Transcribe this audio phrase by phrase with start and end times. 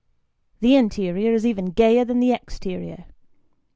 [0.61, 3.05] The interior is even gayer than the exterior.